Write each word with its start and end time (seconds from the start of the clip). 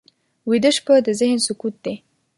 ویده 0.49 0.69
شپه 0.77 0.93
د 1.07 1.09
ذهن 1.19 1.39
سکوت 1.47 1.75
دی 1.85 1.95